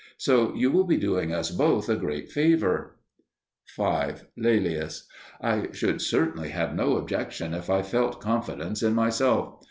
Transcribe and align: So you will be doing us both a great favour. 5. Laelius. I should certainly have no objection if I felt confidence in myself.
So 0.17 0.55
you 0.55 0.71
will 0.71 0.85
be 0.85 0.97
doing 0.97 1.31
us 1.31 1.51
both 1.51 1.87
a 1.87 1.95
great 1.95 2.31
favour. 2.31 2.95
5. 3.75 4.29
Laelius. 4.35 5.03
I 5.39 5.69
should 5.73 6.01
certainly 6.01 6.49
have 6.49 6.73
no 6.73 6.97
objection 6.97 7.53
if 7.53 7.69
I 7.69 7.83
felt 7.83 8.19
confidence 8.19 8.81
in 8.81 8.95
myself. 8.95 9.57